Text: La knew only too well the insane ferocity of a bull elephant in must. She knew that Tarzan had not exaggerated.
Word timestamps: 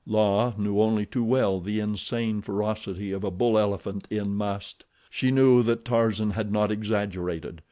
La 0.07 0.51
knew 0.57 0.81
only 0.81 1.05
too 1.05 1.23
well 1.23 1.59
the 1.59 1.79
insane 1.79 2.41
ferocity 2.41 3.11
of 3.11 3.23
a 3.23 3.29
bull 3.29 3.55
elephant 3.55 4.07
in 4.09 4.33
must. 4.33 4.83
She 5.11 5.29
knew 5.29 5.61
that 5.61 5.85
Tarzan 5.85 6.31
had 6.31 6.51
not 6.51 6.71
exaggerated. 6.71 7.59